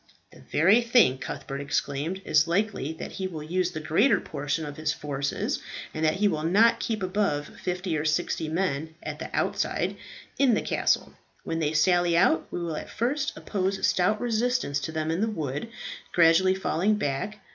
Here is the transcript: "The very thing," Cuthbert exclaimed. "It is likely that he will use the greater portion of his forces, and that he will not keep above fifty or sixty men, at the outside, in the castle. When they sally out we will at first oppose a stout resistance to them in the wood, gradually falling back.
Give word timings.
"The 0.31 0.39
very 0.39 0.81
thing," 0.81 1.19
Cuthbert 1.19 1.61
exclaimed. 1.61 2.23
"It 2.25 2.29
is 2.31 2.47
likely 2.47 2.91
that 2.93 3.11
he 3.11 3.27
will 3.27 3.43
use 3.43 3.69
the 3.69 3.79
greater 3.79 4.19
portion 4.19 4.65
of 4.65 4.75
his 4.77 4.91
forces, 4.91 5.59
and 5.93 6.03
that 6.03 6.15
he 6.15 6.27
will 6.27 6.41
not 6.41 6.79
keep 6.79 7.03
above 7.03 7.49
fifty 7.63 7.95
or 7.95 8.03
sixty 8.03 8.49
men, 8.49 8.95
at 9.03 9.19
the 9.19 9.29
outside, 9.31 9.95
in 10.39 10.55
the 10.55 10.63
castle. 10.63 11.13
When 11.43 11.59
they 11.59 11.73
sally 11.73 12.17
out 12.17 12.47
we 12.49 12.59
will 12.59 12.77
at 12.77 12.89
first 12.89 13.37
oppose 13.37 13.77
a 13.77 13.83
stout 13.83 14.19
resistance 14.19 14.79
to 14.79 14.91
them 14.91 15.11
in 15.11 15.21
the 15.21 15.27
wood, 15.29 15.67
gradually 16.13 16.55
falling 16.55 16.95
back. 16.95 17.37